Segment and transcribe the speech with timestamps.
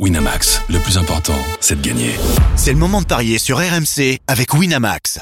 [0.00, 2.10] Winamax, le plus important, c'est de gagner.
[2.56, 5.20] C'est le moment de parier sur RMC avec Winamax.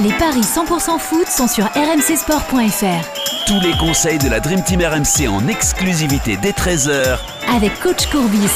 [0.00, 3.46] Les paris 100% foot sont sur rmcsport.fr.
[3.46, 7.18] Tous les conseils de la Dream Team RMC en exclusivité dès 13h
[7.54, 8.50] Avec coach Courbis.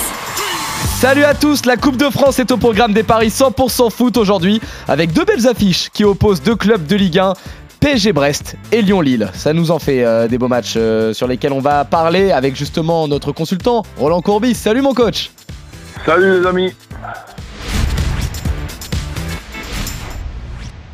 [1.01, 4.61] Salut à tous, la Coupe de France est au programme des paris 100% foot aujourd'hui
[4.89, 7.35] avec deux belles affiches qui opposent deux clubs de Ligue 1.
[7.81, 9.31] PSG Brest et Lyon-Lille.
[9.33, 12.55] Ça nous en fait euh, des beaux matchs euh, sur lesquels on va parler avec
[12.55, 14.55] justement notre consultant Roland Courbis.
[14.55, 15.31] Salut mon coach.
[16.05, 16.75] Salut les amis.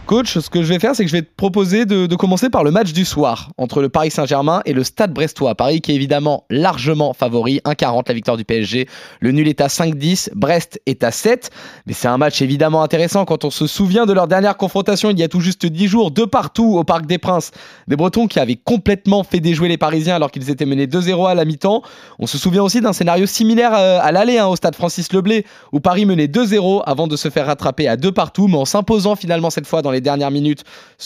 [0.07, 2.63] Coach, ce que je vais faire, c'est que je vais te proposer de, commencer par
[2.63, 5.57] le match du soir entre le Paris Saint-Germain et le Stade Brestois.
[5.57, 8.87] Paris qui est évidemment largement favori, 1,40 la victoire du PSG.
[9.21, 11.51] Le nul est à 5,10, Brest est à 7.
[11.87, 15.19] Mais c'est un match évidemment intéressant quand on se souvient de leur dernière confrontation il
[15.19, 17.51] y a tout juste 10 jours, de partout au Parc des Princes.
[17.89, 21.35] Des Bretons qui avaient complètement fait déjouer les Parisiens alors qu'ils étaient menés 2-0 à
[21.35, 21.83] la mi-temps.
[22.21, 25.45] On se souvient aussi d'un scénario similaire euh, à l'aller hein, au Stade Francis Leblé
[25.73, 29.17] où Paris menait 2-0 avant de se faire rattraper à deux partout, mais en s'imposant
[29.17, 30.65] finalement cette fois dans les dernières minutes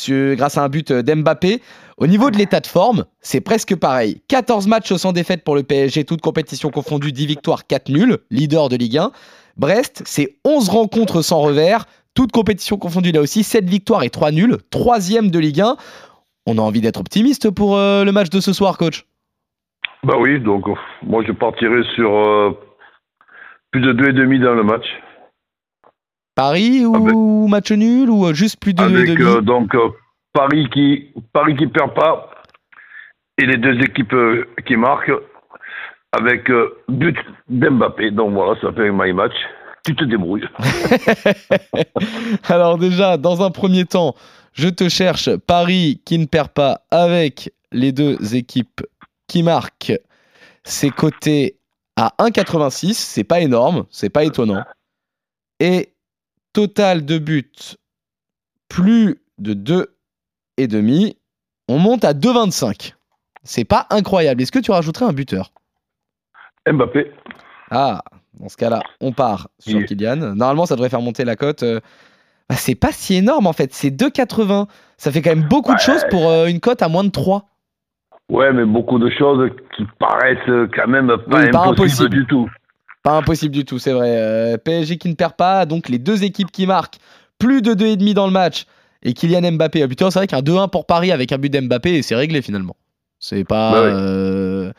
[0.08, 1.60] grâce à un but d'Mbappé.
[1.96, 4.22] Au niveau de l'état de forme, c'est presque pareil.
[4.28, 8.68] 14 matchs sans défaite pour le PSG, toutes compétitions confondues, 10 victoires, 4 nuls, leader
[8.70, 9.12] de Ligue 1.
[9.56, 14.32] Brest, c'est 11 rencontres sans revers, toutes compétitions confondues là aussi, 7 victoires et 3
[14.32, 15.76] nuls, troisième de Ligue 1.
[16.46, 19.04] On a envie d'être optimiste pour euh, le match de ce soir, coach?
[20.02, 20.64] Bah oui, donc
[21.02, 22.50] moi je partirai sur euh,
[23.70, 24.86] plus de 2,5 dans le match.
[26.34, 29.90] Paris ou match nul ou euh, juste plus de Avec euh, donc euh,
[30.32, 32.30] Paris qui Paris qui perd pas
[33.38, 34.14] et les deux équipes
[34.66, 35.12] qui marquent
[36.12, 36.50] avec
[36.88, 37.16] but
[37.48, 38.10] d'Mbappé.
[38.10, 39.34] Donc voilà, ça fait un my match.
[39.84, 40.46] Tu te débrouilles.
[42.48, 44.14] Alors déjà, dans un premier temps,
[44.52, 48.82] je te cherche Paris qui ne perd pas avec les deux équipes
[49.26, 49.98] qui marquent.
[50.64, 51.56] C'est coté
[51.96, 52.92] à 1,86.
[52.92, 54.62] C'est pas énorme, c'est pas étonnant.
[55.60, 55.94] Et
[56.60, 57.78] total de buts
[58.68, 59.96] plus de 2
[60.58, 61.16] et demi,
[61.68, 62.92] on monte à 2,25.
[63.42, 64.42] C'est pas incroyable.
[64.42, 65.52] Est-ce que tu rajouterais un buteur?
[66.70, 67.12] Mbappé.
[67.70, 68.02] Ah,
[68.38, 70.34] dans ce cas-là, on part sur Kylian.
[70.34, 71.62] Normalement, ça devrait faire monter la cote.
[71.62, 71.80] Euh,
[72.50, 73.72] bah, c'est pas si énorme en fait.
[73.72, 74.66] C'est 2,80.
[74.98, 77.48] Ça fait quand même beaucoup de choses pour euh, une cote à moins de 3.
[78.28, 82.50] Ouais, mais beaucoup de choses qui paraissent quand même pas, impossibles du tout.
[83.02, 84.14] Pas impossible du tout, c'est vrai.
[84.16, 86.98] Euh, PSG qui ne perd pas, donc les deux équipes qui marquent
[87.38, 88.66] plus de 2,5 dans le match
[89.02, 90.12] et Kylian Mbappé à buteur.
[90.12, 92.76] C'est vrai qu'un 2-1 pour Paris avec un but d'Mbappé, c'est réglé finalement.
[93.18, 93.72] C'est pas.
[93.72, 94.72] Bah euh,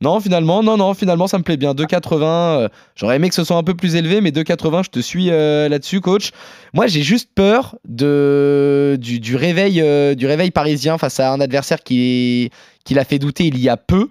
[0.00, 1.72] non, finalement, non, non, finalement, ça me plaît bien.
[1.72, 2.22] 2,80.
[2.22, 5.26] Euh, j'aurais aimé que ce soit un peu plus élevé, mais 2,80, je te suis
[5.26, 6.30] là-dessus, coach.
[6.74, 9.82] Moi, j'ai juste peur de, du, réveil,
[10.14, 12.50] du réveil parisien face à un adversaire qui,
[12.84, 14.10] qui l'a fait douter il y a peu.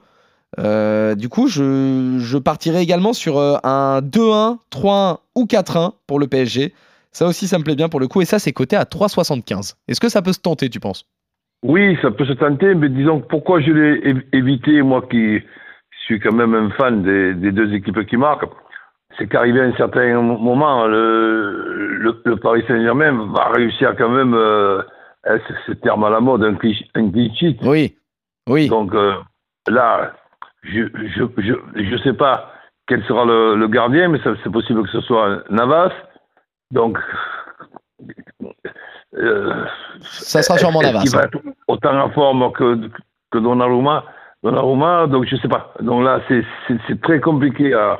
[0.60, 6.20] Euh, du coup, je, je, partirai également sur euh, un 2-1, 3-1 ou 4-1 pour
[6.20, 6.74] le PSG.
[7.12, 8.22] Ça aussi, ça me plaît bien pour le coup.
[8.22, 9.76] Et ça, c'est coté à 3,75.
[9.88, 11.06] Est-ce que ça peut se tenter, tu penses?
[11.64, 15.40] Oui, ça peut se tenter, mais disons pourquoi je l'ai évité, moi qui
[16.04, 18.46] suis quand même un fan des, deux équipes qui marquent.
[19.18, 24.82] C'est qu'arrivé à un certain moment, le, le, Paris Saint-Germain va réussir quand même, euh,
[25.66, 27.58] ce terme à la mode, un cliché.
[27.64, 27.96] Oui,
[28.50, 28.68] oui.
[28.68, 28.94] Donc
[29.68, 30.14] là,
[30.64, 30.84] je
[31.16, 32.52] je, je, je sais pas
[32.88, 35.92] quel sera le, le gardien, mais c'est possible que ce soit Navas.
[36.72, 36.98] Donc,
[39.16, 39.66] euh,
[40.02, 41.04] ça sera sûrement Navas.
[41.06, 41.38] Il va être
[41.68, 42.90] autant en forme que,
[43.32, 44.06] que Donnarumma?
[44.44, 45.74] Donnarumma, donc je sais pas.
[45.80, 48.00] Donc là, c'est très compliqué à,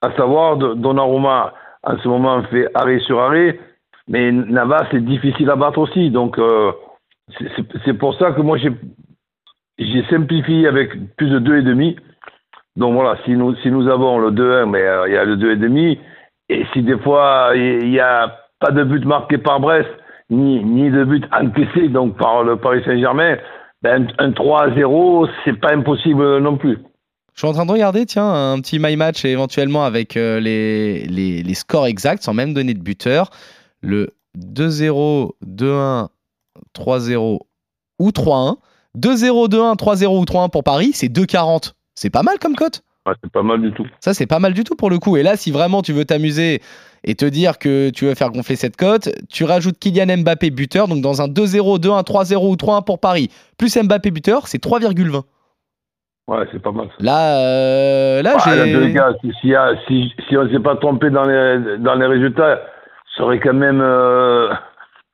[0.00, 0.56] à savoir.
[0.56, 1.52] Donnarumma,
[1.82, 3.60] en ce moment, fait arrêt sur arrêt,
[4.08, 6.10] mais Navas, c'est difficile à battre aussi.
[6.10, 6.72] Donc, euh,
[7.84, 8.70] c'est pour ça que moi, j'ai
[9.78, 11.96] j'ai simplifié avec plus de 2,5.
[12.76, 15.98] Donc voilà, si nous, avons le 2-1, mais euh, il y a le 2,5.
[16.48, 19.88] Et si des fois, il n'y a pas de but marqué par Brest,
[20.30, 23.36] ni, ni de but encaissé donc par le Paris Saint-Germain,
[23.82, 26.78] ben, un 3-0, c'est pas impossible non plus.
[27.34, 31.06] Je suis en train de regarder, tiens, un petit my match éventuellement avec euh, les,
[31.06, 33.28] les, scores exacts, sans même donner de buteur.
[33.82, 36.08] Le 2-0, 2-1,
[36.74, 37.38] 3-0
[37.98, 38.56] ou 3-1.
[38.96, 41.72] 2-0, 2-1, 3-0 ou 3-1 pour Paris, c'est 2-40.
[41.94, 43.86] C'est pas mal comme cote Ouais, c'est pas mal du tout.
[44.00, 45.16] Ça, c'est pas mal du tout pour le coup.
[45.16, 46.60] Et là, si vraiment tu veux t'amuser
[47.04, 50.88] et te dire que tu veux faire gonfler cette cote, tu rajoutes Kylian Mbappé buteur.
[50.88, 55.22] Donc dans un 2-0, 2-1, 3-0 ou 3-1 pour Paris, plus Mbappé buteur, c'est 3,20.
[56.28, 56.88] Ouais, c'est pas mal.
[56.98, 58.92] Là, euh, là j'ai.
[58.92, 59.32] gars, si,
[59.86, 62.60] si, si, on ne s'est pas trompé dans les, dans les résultats,
[63.16, 63.80] ça aurait quand même.
[63.80, 64.48] Euh,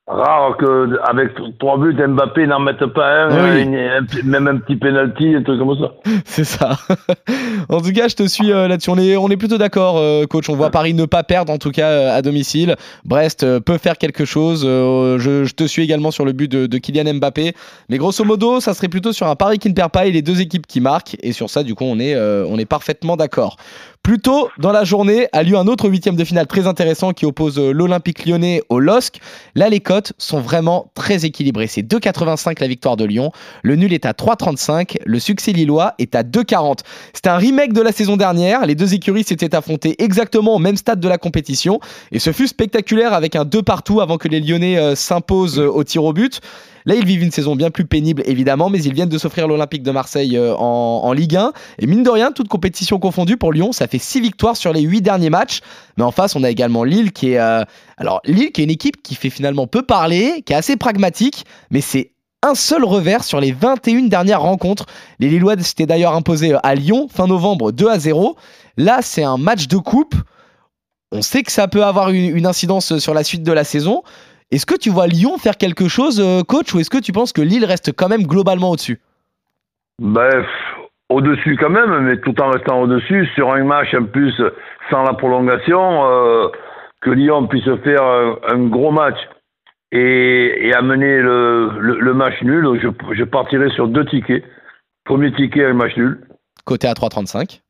[0.08, 3.62] rare que avec trois buts, Mbappé n'en mette pas un, Oui.
[3.62, 5.92] un- même un petit penalty, un truc comme ça.
[6.24, 6.76] C'est ça.
[7.68, 8.90] en tout cas, je te suis euh, là-dessus.
[8.90, 10.48] On est, on est plutôt d'accord, euh, coach.
[10.50, 12.76] On voit Paris ne pas perdre, en tout cas euh, à domicile.
[13.04, 14.64] Brest euh, peut faire quelque chose.
[14.66, 17.54] Euh, je, je te suis également sur le but de, de Kylian Mbappé.
[17.88, 20.22] Mais grosso modo, ça serait plutôt sur un Paris qui ne perd pas et les
[20.22, 21.16] deux équipes qui marquent.
[21.22, 23.56] Et sur ça, du coup, on est, euh, on est parfaitement d'accord.
[24.02, 27.24] Plus tôt dans la journée a lieu un autre huitième de finale très intéressant qui
[27.24, 29.20] oppose euh, l'Olympique lyonnais au LOSC.
[29.54, 31.68] Là, les cotes sont vraiment très équilibrées.
[31.68, 33.30] C'est 2,85 la victoire de Lyon.
[33.62, 34.96] Le nul est à 3,35.
[35.06, 36.80] Le succès lillois est à 2,40.
[37.12, 38.66] C'était un remake de la saison dernière.
[38.66, 41.78] Les deux écuries s'étaient affrontées exactement au même stade de la compétition.
[42.10, 45.68] Et ce fut spectaculaire avec un 2 partout avant que les Lyonnais euh, s'imposent euh,
[45.68, 46.40] au tir au but.
[46.84, 49.82] Là, ils vivent une saison bien plus pénible, évidemment, mais ils viennent de s'offrir l'Olympique
[49.82, 51.52] de Marseille euh, en, Ligue 1.
[51.78, 54.82] Et mine de rien, toute compétition confondue pour Lyon, ça fait 6 victoires sur les
[54.82, 55.60] 8 derniers matchs.
[55.96, 57.38] Mais en face, on a également Lille qui est.
[57.38, 57.64] euh,
[58.24, 61.80] Lille qui est une équipe qui fait finalement peu parler, qui est assez pragmatique, mais
[61.80, 62.12] c'est
[62.42, 64.86] un seul revers sur les 21 dernières rencontres.
[65.20, 68.36] Les Lillois s'étaient d'ailleurs imposés à Lyon fin novembre 2 à 0.
[68.76, 70.16] Là, c'est un match de coupe.
[71.12, 74.02] On sait que ça peut avoir une incidence sur la suite de la saison.
[74.52, 77.32] Est-ce que tu vois Lyon faire quelque chose, euh, coach, ou est-ce que tu penses
[77.32, 79.00] que Lille reste quand même globalement au-dessus?
[79.98, 80.46] Bref,
[81.08, 84.34] au-dessus quand même, mais tout en restant au-dessus, sur un match en plus
[84.90, 86.48] sans la prolongation, euh,
[87.00, 89.16] que Lyon puisse faire un, un gros match
[89.90, 94.44] et, et amener le, le, le match nul, je, je partirai sur deux tickets.
[95.04, 96.20] Premier ticket, un match nul.
[96.64, 97.60] Côté à 3,35.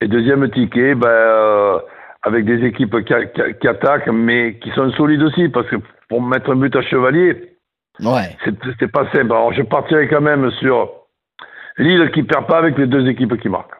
[0.00, 1.78] Et deuxième ticket, ben, euh,
[2.22, 5.76] avec des équipes qui, qui- qui attaquent, mais qui sont solides aussi, parce que
[6.08, 7.52] pour mettre un but à Chevalier,
[8.00, 8.36] Ouais.
[8.78, 9.32] c'est pas simple.
[9.32, 10.90] Alors je partirai quand même sur
[11.78, 13.72] Lille qui perd pas avec les deux équipes qui marquent.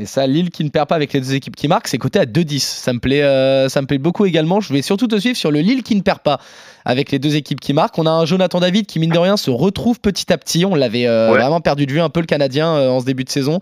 [0.00, 2.20] Et ça, Lille qui ne perd pas avec les deux équipes qui marquent, c'est coté
[2.20, 2.60] à 2,10.
[2.60, 4.60] Ça me plaît, euh, ça me plaît beaucoup également.
[4.60, 6.38] Je vais surtout te suivre sur le Lille qui ne perd pas
[6.84, 7.98] avec les deux équipes qui marquent.
[7.98, 10.64] On a un Jonathan David qui mine de rien se retrouve petit à petit.
[10.64, 11.38] On l'avait euh, Ouais.
[11.38, 13.58] vraiment perdu de vue un peu le Canadien euh, en ce début de saison,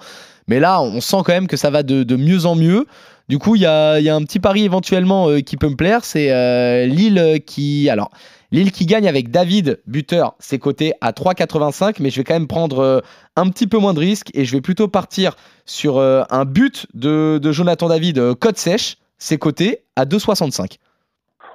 [0.46, 2.84] mais là, on sent quand même que ça va de, de mieux en mieux.
[3.28, 5.68] Du coup, il y a, il y a un petit pari éventuellement euh, qui peut
[5.68, 8.10] me plaire, c'est euh, Lille qui, alors.
[8.52, 12.46] Lille qui gagne avec David, buteur, c'est coté à 3,85, mais je vais quand même
[12.46, 13.00] prendre euh,
[13.34, 15.34] un petit peu moins de risques et je vais plutôt partir
[15.64, 20.74] sur euh, un but de, de Jonathan David, euh, côte sèche, c'est coté à 2,65.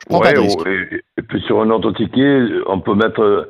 [0.01, 0.59] Je prends pas de risque.
[0.59, 3.49] ou- et, et puis sur un autre ticket, on peut mettre euh,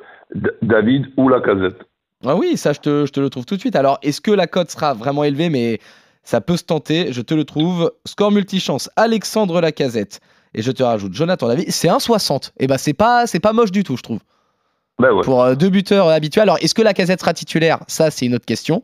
[0.62, 1.80] David ou la casette.
[2.24, 3.76] Ah oui, ça, je te, je te le trouve tout de suite.
[3.76, 5.50] Alors, est-ce que la cote sera vraiment élevée?
[5.50, 5.80] Mais
[6.24, 7.92] ça peut se tenter, je te le trouve.
[8.06, 10.20] Score multichance, Alexandre Lacazette.
[10.54, 12.52] Et je te rajoute Jonathan David, c'est 1,60.
[12.60, 14.20] Et ben, c'est pas, c'est pas moche du tout, je trouve.
[15.00, 15.24] Ben ouais.
[15.24, 16.44] Pour euh, deux buteurs euh, habituels.
[16.44, 17.80] Alors, est-ce que Lacazette sera titulaire?
[17.88, 18.84] Ça, c'est une autre question.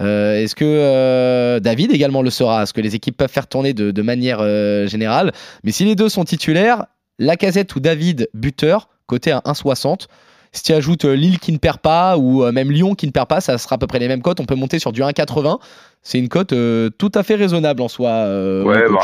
[0.00, 2.62] Euh, est-ce que euh, David également le sera?
[2.62, 4.38] Est-ce que les équipes peuvent faire tourner de, de manière
[4.88, 5.32] générale?
[5.64, 6.86] Mais si les deux sont titulaires,
[7.18, 10.06] Lacazette ou David buteur, côté à 1,60.
[10.52, 13.12] Si tu ajoutes euh, Lille qui ne perd pas ou euh, même Lyon qui ne
[13.12, 14.38] perd pas, ça sera à peu près les mêmes cotes.
[14.40, 15.58] On peut monter sur du 1,80.
[16.02, 18.10] C'est une cote euh, tout à fait raisonnable en soi.
[18.64, 19.00] ouais, bah,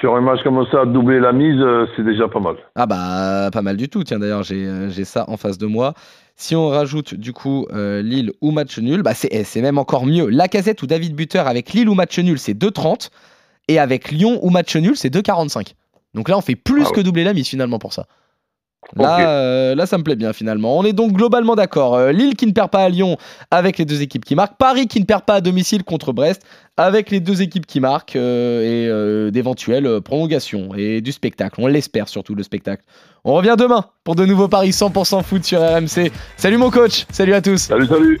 [0.00, 1.62] sur un match comme ça, doubler la mise,
[1.94, 2.56] c'est déjà pas mal.
[2.74, 4.02] Ah bah pas mal du tout.
[4.02, 5.94] Tiens d'ailleurs j'ai ça en face de moi.
[6.34, 10.04] Si on rajoute du coup euh, Lille ou match nul, bah c'est eh, même encore
[10.04, 10.26] mieux.
[10.28, 13.10] Lacazette ou David Buteur avec Lille ou match nul, c'est 2,30
[13.68, 15.74] et avec Lyon ou match nul, c'est 2,45.
[16.14, 16.96] Donc là on fait plus Ah ouais.
[16.96, 18.06] que doubler la mise finalement pour ça.
[18.94, 20.78] Là, euh, là, ça me plaît bien finalement.
[20.78, 21.94] On est donc globalement d'accord.
[21.96, 23.16] Euh, Lille qui ne perd pas à Lyon
[23.50, 24.56] avec les deux équipes qui marquent.
[24.56, 26.42] Paris qui ne perd pas à domicile contre Brest
[26.76, 31.56] avec les deux équipes qui marquent euh, et euh, d'éventuelles prolongations et du spectacle.
[31.58, 32.84] On l'espère surtout le spectacle.
[33.24, 36.12] On revient demain pour de nouveaux paris 100% foot sur RMC.
[36.36, 37.58] Salut mon coach, salut à tous.
[37.58, 38.20] Salut, salut.